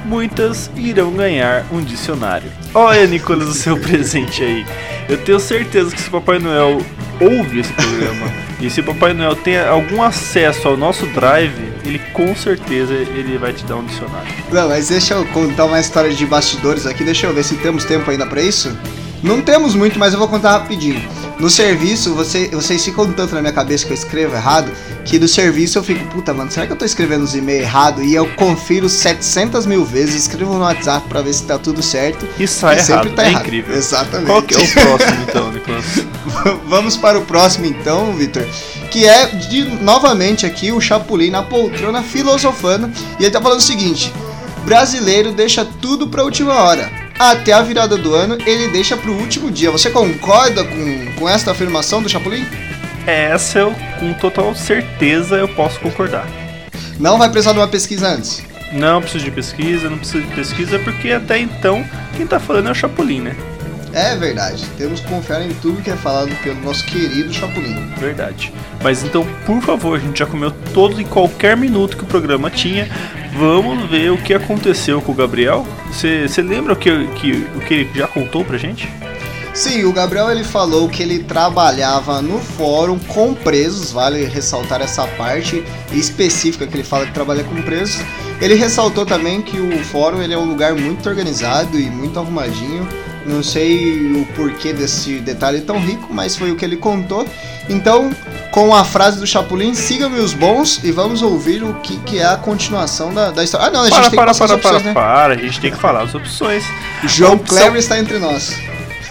muitas 0.05 0.71
irão 0.77 1.13
ganhar 1.13 1.65
um 1.73 1.83
dicionário. 1.83 2.51
Olha, 2.75 3.07
Nicolas, 3.07 3.49
o 3.49 3.55
seu 3.55 3.77
presente 3.81 4.43
aí. 4.43 4.67
Eu 5.09 5.19
tenho 5.19 5.41
certeza 5.41 5.95
que 5.95 6.01
se 6.01 6.09
o 6.09 6.13
Papai 6.13 6.39
Noel 6.39 6.81
ouve 7.21 7.61
esse 7.61 7.73
programa 7.73 8.33
e 8.61 8.71
se 8.71 8.81
o 8.81 8.85
Papai 8.85 9.13
Noel 9.13 9.37
tem 9.37 9.59
algum 9.59 10.03
acesso 10.03 10.69
ao 10.69 10.77
nosso 10.77 11.07
drive, 11.07 11.75
ele 11.85 11.99
com 12.13 12.35
certeza 12.35 12.93
ele 12.93 13.37
vai 13.39 13.53
te 13.53 13.65
dar 13.65 13.77
um 13.77 13.85
dicionário. 13.85 14.29
Não, 14.53 14.69
mas 14.69 14.89
deixa 14.89 15.15
eu 15.15 15.25
contar 15.27 15.67
uma 15.67 15.81
história 15.81 16.13
de 16.13 16.27
bastidores 16.27 16.87
aqui, 16.87 17.05
deixa 17.05 17.27
eu 17.27 17.35
ver 17.35 17.45
se 17.45 17.57
temos 17.57 17.85
tempo 17.85 18.11
ainda 18.11 18.27
para 18.27 18.43
isso. 18.43 18.77
Não 19.23 19.41
temos 19.41 19.75
muito, 19.75 19.99
mas 19.99 20.13
eu 20.13 20.19
vou 20.19 20.29
contar 20.29 20.53
rapidinho. 20.53 21.03
No 21.39 21.51
serviço, 21.51 22.15
você, 22.15 22.49
vocês 22.49 22.85
ficam 22.85 23.13
tanto 23.13 23.35
na 23.35 23.41
minha 23.41 23.53
cabeça 23.53 23.85
que 23.85 23.93
eu 23.93 23.97
escrevo 23.97 24.35
errado, 24.35 24.71
que 25.05 25.19
do 25.19 25.27
serviço 25.27 25.79
eu 25.79 25.83
fico, 25.83 26.05
puta, 26.07 26.33
mano, 26.33 26.51
será 26.51 26.67
que 26.67 26.73
eu 26.73 26.77
tô 26.77 26.85
escrevendo 26.85 27.25
os 27.25 27.35
e-mails 27.35 27.63
errado? 27.63 28.03
E 28.03 28.15
eu 28.15 28.27
confiro 28.35 28.89
700 28.89 29.67
mil 29.67 29.85
vezes, 29.85 30.15
escrevo 30.15 30.55
no 30.55 30.61
WhatsApp 30.61 31.09
pra 31.09 31.23
ver 31.23 31.33
se 31.33 31.43
tá 31.43 31.59
tudo 31.59 31.83
certo. 31.83 32.27
E 32.39 32.47
sai 32.47 32.77
e 32.77 32.79
errado, 32.79 32.87
sempre 32.87 33.11
tá 33.11 33.25
é 33.25 33.29
errado. 33.31 33.43
incrível. 33.43 33.77
Exatamente. 33.77 34.27
Qual 34.27 34.43
que 34.43 34.55
é 34.55 34.59
o 34.59 34.73
próximo 34.73 35.23
então, 35.29 35.53
Nicolas? 35.53 35.85
Vamos 36.67 36.97
para 36.97 37.19
o 37.19 37.25
próximo 37.25 37.67
então, 37.67 38.13
Victor, 38.15 38.47
que 38.91 39.07
é 39.07 39.27
de 39.27 39.65
novamente 39.83 40.47
aqui 40.47 40.71
o 40.71 40.81
Chapulin 40.81 41.31
na 41.31 41.43
poltrona 41.43 42.03
filosofando, 42.03 42.91
e 43.19 43.25
ele 43.25 43.31
tá 43.33 43.41
falando 43.41 43.59
o 43.59 43.63
seguinte: 43.63 44.13
brasileiro 44.65 45.33
deixa 45.33 45.65
tudo 45.65 46.09
pra 46.09 46.23
última 46.23 46.55
hora 46.55 47.04
até 47.19 47.53
a 47.53 47.63
virada 47.63 47.97
do 47.97 48.15
ano, 48.15 48.37
ele 48.47 48.69
deixa 48.69 48.97
pro 48.97 49.13
último 49.13 49.51
dia. 49.51 49.71
Você 49.71 49.91
concorda 49.91 50.65
com, 50.65 51.13
com 51.19 51.29
esta 51.29 51.53
afirmação 51.53 52.03
do 52.03 52.09
Chapolin? 52.09 52.45
Essa 53.07 53.61
eu, 53.61 53.75
com 54.01 54.13
total 54.15 54.55
certeza, 54.55 55.37
eu 55.37 55.49
posso 55.49 55.79
concordar. 55.81 56.27
Não 56.99 57.19
vai 57.19 57.29
precisar 57.29 57.53
de 57.53 57.59
uma 57.59 57.69
pesquisa 57.69 58.09
antes? 58.09 58.43
Não 58.73 59.01
preciso 59.01 59.25
de 59.25 59.31
pesquisa, 59.31 59.91
não 59.91 59.99
preciso 59.99 60.27
de 60.27 60.35
pesquisa, 60.35 60.79
porque 60.79 61.13
até 61.13 61.39
então 61.39 61.85
quem 62.17 62.27
tá 62.27 62.41
falando 62.41 62.69
é 62.69 62.73
o 62.73 62.75
Chapolin, 62.75 63.21
né? 63.21 63.37
É 63.95 64.17
verdade. 64.17 64.67
Temos 64.77 65.01
que 65.01 65.09
confiar 65.09 65.41
em 65.43 65.55
tudo 65.55 65.81
que 65.81 65.91
é 65.91 65.97
falado 65.97 66.35
pelo 66.43 66.61
nosso 66.61 66.85
querido 66.85 67.33
Chapolin. 67.33 67.77
Verdade. 67.97 68.53
Mas 68.83 69.05
então, 69.05 69.25
por 69.47 69.63
favor, 69.63 69.97
a 69.97 70.01
gente 70.01 70.19
já 70.19 70.27
comeu 70.27 70.51
todos 70.73 70.99
e 70.99 71.05
qualquer 71.05 71.57
minuto 71.57 71.97
que 71.97 72.03
o 72.03 72.07
programa 72.07 72.51
tinha. 72.51 72.89
Vamos 73.39 73.89
ver 73.89 74.11
o 74.11 74.19
que 74.19 74.35
aconteceu 74.35 75.01
com 75.01 75.13
o 75.13 75.15
Gabriel. 75.15 75.67
Você 75.91 76.43
lembra 76.43 76.73
o 76.73 76.77
que, 76.77 77.07
que, 77.15 77.47
o 77.55 77.61
que 77.61 77.75
ele 77.75 77.91
já 77.95 78.09
contou 78.09 78.45
pra 78.45 78.59
gente? 78.59 78.89
Sim, 79.55 79.85
o 79.85 79.93
Gabriel 79.93 80.29
ele 80.33 80.43
falou 80.43 80.89
que 80.89 81.01
ele 81.01 81.21
trabalhava 81.21 82.21
no 82.21 82.41
fórum 82.41 82.99
com 82.99 83.33
presos, 83.33 83.93
vale 83.93 84.25
ressaltar 84.25 84.83
essa 84.83 85.07
parte 85.07 85.65
específica 85.93 86.67
que 86.67 86.75
ele 86.75 86.83
fala 86.83 87.07
que 87.07 87.13
trabalha 87.13 87.45
com 87.45 87.63
presos. 87.63 88.05
Ele 88.41 88.55
ressaltou 88.55 89.07
também 89.07 89.41
que 89.41 89.57
o 89.57 89.85
fórum 89.85 90.21
ele 90.21 90.35
é 90.35 90.39
um 90.39 90.45
lugar 90.45 90.75
muito 90.75 91.09
organizado 91.09 91.79
e 91.79 91.89
muito 91.89 92.19
arrumadinho. 92.19 92.89
Não 93.27 93.43
sei 93.43 94.13
o 94.13 94.27
porquê 94.35 94.73
desse 94.73 95.21
detalhe 95.21 95.61
tão 95.63 95.79
rico, 95.79 96.13
mas 96.13 96.37
foi 96.37 96.51
o 96.51 96.57
que 96.57 96.65
ele 96.65 96.77
contou. 96.77 97.27
Então, 97.69 98.11
com 98.51 98.75
a 98.75 98.85
frase 98.85 99.19
do 99.19 99.27
Chapulin, 99.27 99.75
siga-me 99.75 100.19
os 100.21 100.35
bons 100.35 100.83
e 100.85 100.93
vamos 100.93 101.23
ouvir 101.23 101.63
o 101.63 101.75
que, 101.75 101.97
que 102.01 102.19
é 102.19 102.27
a 102.27 102.37
continuação 102.37 103.13
da, 103.15 103.31
da 103.31 103.43
história. 103.43 103.69
Ah, 103.69 103.71
não, 103.71 103.81
a 103.81 103.85
gente 103.85 103.95
para, 103.95 104.11
tem 104.11 104.19
para, 104.19 104.33
que 104.33 104.39
para, 104.39 104.55
opções, 104.55 104.63
para, 104.63 104.85
né? 104.85 104.93
para, 104.93 105.35
a 105.35 105.37
gente 105.37 105.61
tem 105.61 105.71
que 105.71 105.79
falar 105.79 106.03
as 106.03 106.15
opções. 106.15 106.65
João 107.05 107.35
opção... 107.35 107.57
Clever 107.57 107.79
está 107.79 107.99
entre 107.99 108.19
nós. 108.19 108.55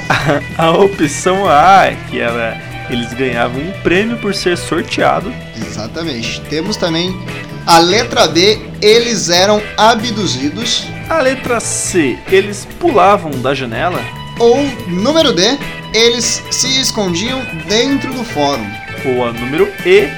a 0.58 0.72
opção 0.72 1.48
A, 1.48 1.91
que 2.10 2.20
era 2.20 2.74
eles 2.89 3.13
ganhavam 3.13 3.62
um 3.62 3.72
prêmio 3.82 4.17
por 4.17 4.36
ser 4.36 4.58
sorteado. 4.58 5.34
Exatamente. 5.55 6.41
Temos 6.41 6.77
também 6.77 7.17
a 7.65 7.79
letra 7.79 8.27
B, 8.27 8.60
eles 8.82 9.29
eram 9.29 9.62
abduzidos. 9.77 10.86
A 11.10 11.20
letra 11.22 11.60
C, 11.60 12.18
eles 12.32 12.66
pulavam 12.80 13.32
da 13.42 13.54
janela. 13.54 14.00
Ou 14.40 14.64
número 14.88 15.34
D, 15.34 15.58
eles 15.94 16.42
se 16.50 16.82
escondiam 16.82 17.42
dentro 17.68 18.14
do 18.14 18.24
fórum. 18.24 18.66
Ou 19.06 19.26
a 19.26 19.32
número 19.32 19.72
E, 19.86 20.10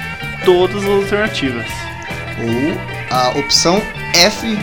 todas 0.46 0.84
as 0.84 0.90
alternativas. 0.90 1.68
Ou 2.40 2.78
a 3.10 3.30
opção 3.38 3.82
F 4.14 4.58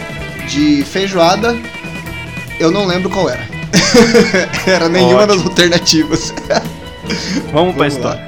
de 0.48 0.84
feijoada, 0.84 1.56
eu 2.58 2.70
não 2.70 2.86
lembro 2.86 3.10
qual 3.10 3.28
era. 3.28 3.46
era 4.66 4.88
nenhuma 4.88 5.22
Ótimo. 5.22 5.36
das 5.36 5.46
alternativas. 5.46 6.34
Vamos, 6.48 7.52
Vamos 7.52 7.74
pra 7.74 7.88
história. 7.88 8.26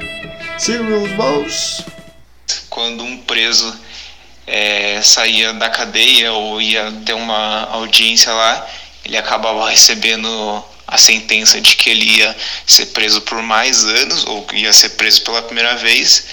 Siga 0.58 0.82
meus 0.82 1.10
bons. 1.12 1.84
Quando 2.68 3.02
um 3.02 3.18
preso 3.18 3.72
é, 4.46 5.00
saía 5.02 5.52
da 5.54 5.68
cadeia 5.68 6.32
ou 6.32 6.60
ia 6.60 6.92
ter 7.04 7.14
uma 7.14 7.64
audiência 7.70 8.32
lá, 8.32 8.66
ele 9.04 9.16
acabava 9.16 9.68
recebendo 9.68 10.64
a 10.86 10.98
sentença 10.98 11.60
de 11.60 11.76
que 11.76 11.90
ele 11.90 12.18
ia 12.18 12.36
ser 12.66 12.86
preso 12.86 13.20
por 13.22 13.42
mais 13.42 13.84
anos 13.84 14.24
ou 14.26 14.46
ia 14.52 14.72
ser 14.72 14.90
preso 14.90 15.22
pela 15.22 15.42
primeira 15.42 15.76
vez. 15.76 16.26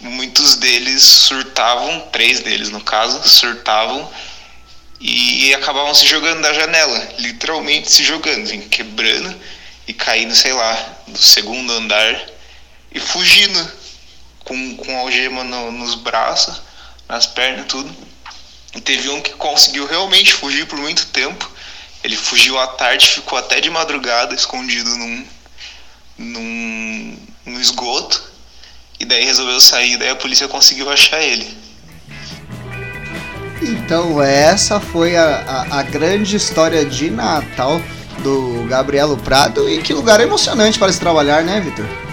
Muitos 0.00 0.56
deles 0.56 1.02
surtavam, 1.02 2.00
três 2.12 2.40
deles 2.40 2.70
no 2.70 2.80
caso, 2.80 3.28
surtavam 3.28 4.10
e 5.00 5.52
acabavam 5.54 5.94
se 5.94 6.06
jogando 6.06 6.42
da 6.42 6.52
janela, 6.52 7.14
literalmente 7.18 7.90
se 7.90 8.04
jogando, 8.04 8.44
assim, 8.44 8.60
quebrando 8.68 9.34
e 9.88 9.92
caindo, 9.92 10.34
sei 10.34 10.52
lá, 10.52 10.98
do 11.06 11.18
segundo 11.18 11.72
andar 11.72 12.22
e 12.92 13.00
fugindo 13.00 13.72
com, 14.44 14.76
com 14.76 14.98
algema 14.98 15.42
no, 15.42 15.72
nos 15.72 15.94
braços 15.94 16.69
nas 17.10 17.26
pernas 17.26 17.66
tudo. 17.66 17.90
E 18.74 18.80
teve 18.80 19.08
um 19.08 19.20
que 19.20 19.32
conseguiu 19.32 19.86
realmente 19.86 20.32
fugir 20.32 20.66
por 20.66 20.78
muito 20.78 21.06
tempo. 21.06 21.50
Ele 22.04 22.16
fugiu 22.16 22.58
à 22.58 22.68
tarde, 22.68 23.06
ficou 23.06 23.36
até 23.36 23.60
de 23.60 23.68
madrugada 23.68 24.34
escondido 24.34 24.88
num, 24.96 25.26
num, 26.16 27.18
num 27.44 27.60
esgoto. 27.60 28.22
E 28.98 29.04
daí 29.04 29.24
resolveu 29.24 29.60
sair, 29.60 29.96
daí 29.96 30.10
a 30.10 30.16
polícia 30.16 30.46
conseguiu 30.46 30.88
achar 30.90 31.20
ele. 31.20 31.58
Então 33.60 34.22
essa 34.22 34.80
foi 34.80 35.16
a, 35.16 35.66
a, 35.70 35.80
a 35.80 35.82
grande 35.82 36.36
história 36.36 36.84
de 36.84 37.10
Natal 37.10 37.80
do 38.22 38.64
Gabrielo 38.68 39.16
Prado 39.16 39.68
e 39.68 39.82
que 39.82 39.92
lugar 39.92 40.20
emocionante 40.20 40.78
para 40.78 40.92
se 40.92 41.00
trabalhar, 41.00 41.42
né, 41.42 41.60
Vitor? 41.60 42.09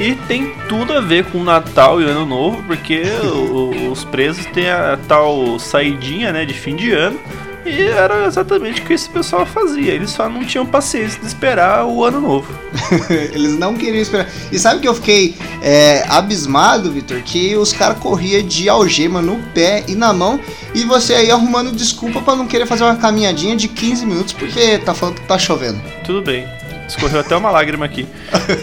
E 0.00 0.14
tem 0.14 0.54
tudo 0.66 0.94
a 0.94 1.00
ver 1.00 1.26
com 1.26 1.44
Natal 1.44 2.00
e 2.00 2.04
Ano 2.04 2.24
Novo, 2.24 2.62
porque 2.62 3.02
o, 3.22 3.90
os 3.92 4.02
presos 4.02 4.46
têm 4.46 4.70
a 4.70 4.98
tal 5.06 5.58
saidinha 5.58 6.32
né, 6.32 6.46
de 6.46 6.54
fim 6.54 6.74
de 6.74 6.90
ano. 6.90 7.20
E 7.66 7.82
era 7.82 8.24
exatamente 8.24 8.80
o 8.80 8.84
que 8.86 8.94
esse 8.94 9.10
pessoal 9.10 9.44
fazia. 9.44 9.92
Eles 9.92 10.10
só 10.10 10.26
não 10.26 10.42
tinham 10.42 10.64
paciência 10.64 11.20
de 11.20 11.26
esperar 11.26 11.84
o 11.84 12.02
ano 12.02 12.18
novo. 12.18 12.48
Eles 13.10 13.58
não 13.58 13.74
queriam 13.74 14.00
esperar. 14.00 14.26
E 14.50 14.58
sabe 14.58 14.80
que 14.80 14.88
eu 14.88 14.94
fiquei 14.94 15.36
é, 15.60 16.02
abismado, 16.08 16.90
Vitor? 16.90 17.20
Que 17.20 17.54
os 17.56 17.74
caras 17.74 17.98
corriam 17.98 18.42
de 18.42 18.70
algema 18.70 19.20
no 19.20 19.36
pé 19.52 19.84
e 19.86 19.94
na 19.94 20.14
mão. 20.14 20.40
E 20.74 20.84
você 20.84 21.14
aí 21.14 21.30
arrumando 21.30 21.72
desculpa 21.72 22.22
para 22.22 22.36
não 22.36 22.46
querer 22.46 22.64
fazer 22.64 22.84
uma 22.84 22.96
caminhadinha 22.96 23.54
de 23.54 23.68
15 23.68 24.06
minutos 24.06 24.32
porque 24.32 24.78
tá 24.78 24.94
falando 24.94 25.16
que 25.16 25.26
tá 25.26 25.38
chovendo. 25.38 25.78
Tudo 26.02 26.22
bem. 26.22 26.48
Escorreu 26.90 27.20
até 27.20 27.36
uma 27.36 27.50
lágrima 27.50 27.84
aqui. 27.84 28.06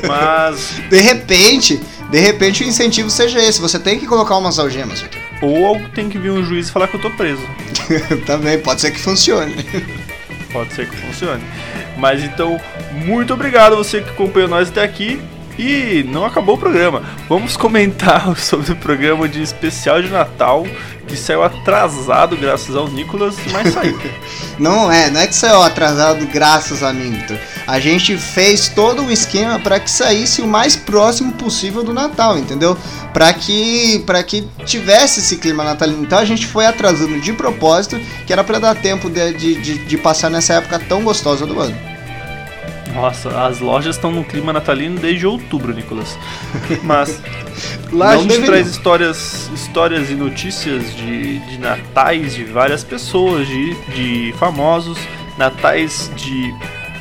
Mas. 0.07 0.79
De 0.89 0.99
repente, 0.99 1.79
de 2.09 2.19
repente 2.19 2.63
o 2.63 2.67
incentivo 2.67 3.09
seja 3.09 3.39
esse. 3.39 3.59
Você 3.59 3.79
tem 3.79 3.99
que 3.99 4.05
colocar 4.05 4.37
umas 4.37 4.59
algemas. 4.59 5.03
Ou 5.41 5.79
tem 5.93 6.09
que 6.09 6.17
vir 6.17 6.31
um 6.31 6.43
juiz 6.43 6.67
e 6.67 6.71
falar 6.71 6.87
que 6.87 6.95
eu 6.95 7.01
tô 7.01 7.09
preso. 7.11 7.41
Também, 8.25 8.59
pode 8.59 8.81
ser 8.81 8.91
que 8.91 8.99
funcione. 8.99 9.55
Pode 10.51 10.73
ser 10.73 10.89
que 10.89 10.95
funcione. 10.95 11.43
Mas 11.97 12.23
então, 12.23 12.59
muito 13.05 13.33
obrigado 13.33 13.73
a 13.73 13.77
você 13.77 14.01
que 14.01 14.09
acompanhou 14.09 14.49
nós 14.49 14.69
até 14.69 14.83
aqui. 14.83 15.21
E 15.57 16.03
não 16.07 16.23
acabou 16.23 16.55
o 16.55 16.57
programa. 16.57 17.03
Vamos 17.27 17.57
comentar 17.57 18.35
sobre 18.37 18.71
o 18.71 18.75
programa 18.75 19.27
de 19.27 19.41
especial 19.41 20.01
de 20.01 20.09
Natal 20.09 20.65
que 21.07 21.15
saiu 21.15 21.41
atrasado 21.41 22.35
graças 22.35 22.75
ao 22.75 22.87
Nicolas, 22.87 23.35
mas 23.51 23.73
saiu. 23.73 23.97
não 24.59 24.91
é, 24.91 25.09
não 25.09 25.21
é 25.21 25.27
que 25.27 25.35
saiu 25.35 25.61
atrasado 25.61 26.27
graças 26.27 26.83
a 26.83 26.91
mim. 26.91 27.17
A 27.65 27.79
gente 27.79 28.17
fez 28.17 28.67
todo 28.67 29.01
um 29.01 29.09
esquema 29.09 29.57
para 29.59 29.79
que 29.79 29.89
saísse 29.89 30.41
o 30.41 30.47
mais 30.47 30.75
próximo 30.75 31.31
possível 31.33 31.83
do 31.83 31.93
Natal, 31.93 32.37
entendeu? 32.37 32.77
Para 33.13 33.33
que 33.33 34.03
para 34.05 34.21
que 34.21 34.45
tivesse 34.65 35.21
esse 35.21 35.37
clima 35.37 35.63
natalino. 35.63 36.03
Então 36.03 36.19
a 36.19 36.25
gente 36.25 36.45
foi 36.45 36.65
atrasando 36.65 37.19
de 37.19 37.33
propósito, 37.33 37.99
que 38.25 38.33
era 38.33 38.43
para 38.43 38.59
dar 38.59 38.75
tempo 38.75 39.09
de, 39.09 39.33
de, 39.33 39.55
de, 39.61 39.77
de 39.79 39.97
passar 39.97 40.29
nessa 40.29 40.55
época 40.55 40.77
tão 40.79 41.03
gostosa 41.03 41.45
do 41.45 41.59
ano. 41.59 41.86
Nossa, 42.97 43.29
as 43.45 43.59
lojas 43.59 43.95
estão 43.95 44.11
no 44.11 44.23
clima 44.23 44.51
natalino 44.51 44.99
desde 44.99 45.27
outubro, 45.27 45.71
Nicolas. 45.71 46.17
Mas 46.83 47.21
lá 47.93 48.09
a 48.09 48.17
gente 48.17 48.41
traz 48.41 48.67
histórias, 48.67 49.51
histórias 49.53 50.09
e 50.09 50.15
notícias 50.15 50.95
de, 50.95 51.37
de 51.37 51.59
natais 51.59 52.33
de 52.33 52.43
várias 52.43 52.83
pessoas, 52.83 53.47
de, 53.47 53.75
de 53.93 54.33
famosos, 54.39 54.97
natais 55.37 56.11
de 56.15 56.51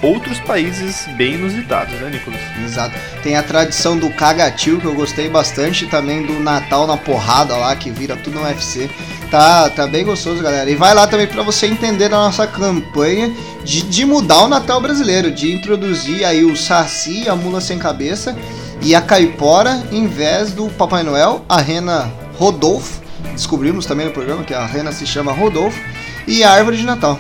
outros 0.02 0.38
países 0.40 1.06
bem 1.16 1.34
inusitados, 1.34 1.94
né, 2.00 2.10
Nicolas? 2.10 2.40
Exato. 2.64 2.94
Tem 3.22 3.36
a 3.36 3.42
tradição 3.42 3.98
do 3.98 4.10
cagatil, 4.10 4.80
que 4.80 4.86
eu 4.86 4.94
gostei 4.94 5.28
bastante, 5.28 5.86
também 5.86 6.24
do 6.24 6.38
Natal 6.40 6.86
na 6.86 6.96
porrada 6.96 7.56
lá, 7.56 7.74
que 7.74 7.90
vira 7.90 8.16
tudo 8.16 8.38
no 8.38 8.44
UFC. 8.44 8.90
Tá, 9.30 9.68
tá 9.68 9.86
bem 9.86 10.04
gostoso, 10.04 10.42
galera. 10.42 10.70
E 10.70 10.74
vai 10.74 10.94
lá 10.94 11.06
também 11.06 11.26
para 11.26 11.42
você 11.42 11.66
entender 11.66 12.06
a 12.06 12.10
nossa 12.10 12.46
campanha 12.46 13.32
de, 13.64 13.82
de 13.82 14.04
mudar 14.04 14.44
o 14.44 14.48
Natal 14.48 14.80
brasileiro, 14.80 15.30
de 15.30 15.52
introduzir 15.52 16.24
aí 16.24 16.44
o 16.44 16.56
Saci, 16.56 17.28
a 17.28 17.34
mula 17.34 17.60
sem 17.60 17.78
cabeça 17.78 18.36
e 18.80 18.94
a 18.94 19.00
caipora, 19.00 19.82
em 19.90 20.06
vez 20.06 20.52
do 20.52 20.68
Papai 20.68 21.02
Noel, 21.02 21.44
a 21.48 21.60
rena 21.60 22.12
Rodolfo. 22.38 23.02
Descobrimos 23.32 23.84
também 23.84 24.06
no 24.06 24.12
programa 24.12 24.44
que 24.44 24.54
a 24.54 24.64
rena 24.64 24.92
se 24.92 25.06
chama 25.06 25.32
Rodolfo 25.32 25.78
e 26.26 26.44
a 26.44 26.52
árvore 26.52 26.76
de 26.76 26.84
Natal. 26.84 27.18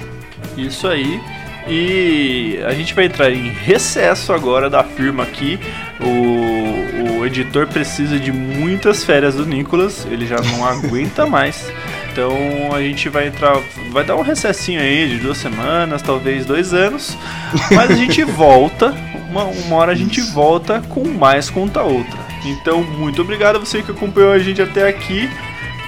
Isso 0.56 0.86
aí. 0.86 1.20
E 1.68 2.60
a 2.64 2.72
gente 2.72 2.94
vai 2.94 3.06
entrar 3.06 3.30
em 3.30 3.50
recesso 3.50 4.32
agora 4.32 4.70
da 4.70 4.84
firma 4.84 5.24
aqui. 5.24 5.58
O, 6.00 7.18
o 7.18 7.26
editor 7.26 7.66
precisa 7.66 8.18
de 8.18 8.30
muitas 8.30 9.04
férias 9.04 9.34
do 9.34 9.44
Nicolas, 9.44 10.06
ele 10.10 10.26
já 10.26 10.36
não 10.40 10.64
aguenta 10.66 11.26
mais. 11.26 11.70
Então 12.12 12.34
a 12.72 12.80
gente 12.80 13.08
vai 13.08 13.26
entrar, 13.26 13.60
vai 13.90 14.04
dar 14.04 14.16
um 14.16 14.22
recessinho 14.22 14.80
aí 14.80 15.08
de 15.08 15.18
duas 15.18 15.36
semanas, 15.36 16.00
talvez 16.00 16.46
dois 16.46 16.72
anos, 16.72 17.16
mas 17.74 17.90
a 17.90 17.94
gente 17.94 18.24
volta, 18.24 18.94
uma, 19.28 19.44
uma 19.44 19.76
hora 19.76 19.92
a 19.92 19.94
gente 19.94 20.20
volta 20.20 20.82
com 20.88 21.06
mais 21.06 21.50
conta 21.50 21.82
outra. 21.82 22.18
Então 22.44 22.82
muito 22.82 23.20
obrigado 23.20 23.56
a 23.56 23.58
você 23.58 23.82
que 23.82 23.90
acompanhou 23.90 24.32
a 24.32 24.38
gente 24.38 24.62
até 24.62 24.88
aqui. 24.88 25.28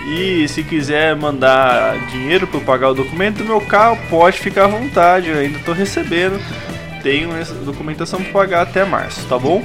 E 0.09 0.49
se 0.49 0.65
quiser 0.65 1.15
mandar 1.15 1.99
dinheiro 2.07 2.47
para 2.47 2.61
pagar 2.61 2.91
o 2.91 2.95
documento 2.95 3.39
do 3.39 3.45
meu 3.45 3.61
carro, 3.61 3.99
pode 4.09 4.39
ficar 4.39 4.65
à 4.65 4.69
vontade, 4.69 5.29
eu 5.29 5.37
ainda 5.37 5.59
estou 5.59 5.75
recebendo. 5.75 6.41
Tenho 7.03 7.37
essa 7.37 7.53
documentação 7.55 8.23
para 8.23 8.33
pagar 8.33 8.63
até 8.63 8.85
março, 8.85 9.27
tá 9.29 9.39
bom? 9.39 9.63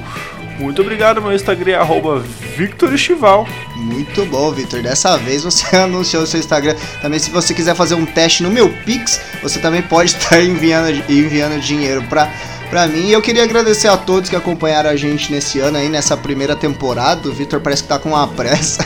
Muito 0.60 0.82
obrigado, 0.82 1.22
meu 1.22 1.34
Instagram 1.34 1.72
é 1.72 1.76
arroba 1.76 2.20
Victor 2.20 2.94
Estival. 2.94 3.48
Muito 3.76 4.26
bom, 4.26 4.52
Victor. 4.52 4.82
Dessa 4.82 5.18
vez 5.18 5.44
você 5.44 5.76
anunciou 5.76 6.24
o 6.24 6.28
seu 6.28 6.40
Instagram. 6.40 6.76
Também, 7.02 7.20
se 7.20 7.32
você 7.32 7.54
quiser 7.54 7.76
fazer 7.76 7.96
um 7.96 8.06
teste 8.06 8.44
no 8.44 8.52
meu 8.52 8.70
Pix, 8.86 9.20
você 9.42 9.60
também 9.60 9.82
pode 9.82 10.12
estar 10.12 10.40
enviando, 10.44 10.90
enviando 11.10 11.60
dinheiro 11.60 12.04
para 12.04 12.32
para 12.74 12.88
mim. 12.88 13.12
Eu 13.12 13.22
queria 13.22 13.44
agradecer 13.44 13.88
a 13.88 13.96
todos 13.96 14.32
que 14.32 14.36
acompanharam 14.36 14.90
a 14.90 14.96
gente 14.96 15.32
nesse 15.32 15.60
ano 15.60 15.78
aí, 15.78 15.90
nessa 15.90 16.18
primeira 16.18 16.56
temporada. 16.56 17.30
O 17.30 17.32
Victor 17.32 17.62
parece 17.62 17.84
que 17.84 17.90
tá 17.90 18.00
com 18.00 18.10
uma 18.10 18.26
pressa. 18.34 18.84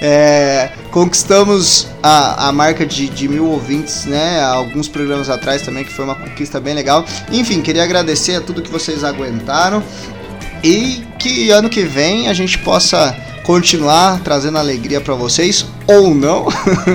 É, 0.00 0.70
conquistamos 0.90 1.88
a, 2.02 2.48
a 2.48 2.52
marca 2.52 2.86
de, 2.86 3.06
de 3.06 3.28
mil 3.28 3.44
ouvintes, 3.44 4.06
né? 4.06 4.42
Alguns 4.42 4.88
programas 4.88 5.28
atrás 5.28 5.60
também, 5.60 5.84
que 5.84 5.92
foi 5.92 6.06
uma 6.06 6.14
conquista 6.14 6.58
bem 6.58 6.72
legal. 6.72 7.04
Enfim, 7.30 7.60
queria 7.60 7.82
agradecer 7.82 8.36
a 8.36 8.40
tudo 8.40 8.62
que 8.62 8.70
vocês 8.70 9.04
aguentaram. 9.04 9.82
E 10.64 11.02
que 11.18 11.50
ano 11.50 11.68
que 11.68 11.82
vem 11.82 12.28
a 12.28 12.32
gente 12.32 12.56
possa 12.56 13.14
continuar 13.48 14.20
trazendo 14.20 14.56
alegria 14.56 15.02
para 15.02 15.14
vocês 15.14 15.66
ou 15.86 16.14
não. 16.14 16.46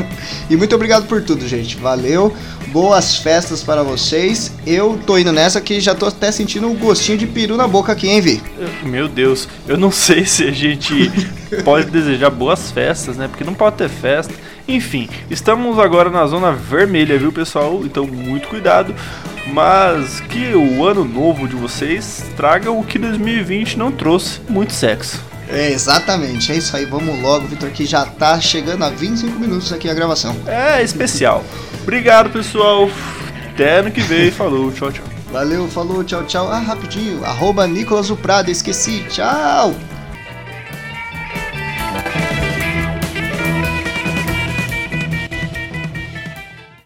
e 0.49 0.55
muito 0.55 0.75
obrigado 0.75 1.07
por 1.07 1.23
tudo, 1.23 1.47
gente. 1.47 1.75
Valeu 1.77 2.31
boas 2.73 3.17
festas 3.17 3.61
para 3.61 3.83
vocês. 3.83 4.51
Eu 4.65 4.99
tô 5.05 5.15
indo 5.19 5.31
nessa 5.31 5.61
que 5.61 5.79
já 5.79 5.93
tô 5.93 6.07
até 6.07 6.31
sentindo 6.31 6.67
um 6.67 6.75
gostinho 6.75 7.19
de 7.19 7.27
peru 7.27 7.55
na 7.55 7.67
boca 7.67 7.91
aqui, 7.91 8.09
hein, 8.09 8.19
Vi? 8.19 8.41
Meu 8.83 9.07
Deus, 9.07 9.47
eu 9.67 9.77
não 9.77 9.91
sei 9.93 10.25
se 10.25 10.43
a 10.43 10.51
gente 10.51 11.11
pode 11.63 11.91
desejar 11.91 12.31
boas 12.31 12.71
festas, 12.71 13.15
né? 13.15 13.27
Porque 13.27 13.43
não 13.43 13.53
pode 13.53 13.75
ter 13.75 13.89
festa. 13.89 14.33
Enfim, 14.67 15.07
estamos 15.29 15.77
agora 15.77 16.09
na 16.09 16.25
zona 16.25 16.51
vermelha, 16.51 17.19
viu, 17.19 17.31
pessoal? 17.31 17.81
Então, 17.83 18.07
muito 18.07 18.47
cuidado. 18.47 18.95
Mas 19.45 20.19
que 20.21 20.55
o 20.55 20.83
ano 20.83 21.05
novo 21.05 21.47
de 21.47 21.55
vocês 21.55 22.25
traga 22.35 22.71
o 22.71 22.83
que 22.83 22.97
2020 22.97 23.77
não 23.77 23.91
trouxe: 23.91 24.39
muito 24.49 24.73
sexo. 24.73 25.32
É, 25.53 25.71
exatamente, 25.71 26.51
é 26.51 26.55
isso 26.55 26.75
aí, 26.75 26.83
vamos 26.83 27.21
logo, 27.21 27.47
Vitor, 27.47 27.69
que 27.69 27.85
já 27.85 28.05
tá 28.05 28.39
chegando 28.41 28.83
a 28.83 28.89
25 28.89 29.39
minutos 29.39 29.71
aqui 29.71 29.87
a 29.89 29.93
gravação. 29.93 30.35
É 30.47 30.81
especial. 30.81 31.43
Obrigado, 31.83 32.31
pessoal. 32.31 32.89
Até 33.53 33.77
ano 33.79 33.91
que 33.91 34.01
vem. 34.01 34.31
Falou, 34.31 34.71
tchau, 34.71 34.91
tchau. 34.91 35.05
Valeu, 35.31 35.67
falou, 35.67 36.03
tchau, 36.03 36.23
tchau. 36.25 36.47
Ah, 36.47 36.59
rapidinho. 36.59 37.25
Arroba 37.25 37.65
Nicolas 37.65 38.07
esqueci. 38.51 39.03
Tchau. 39.09 39.73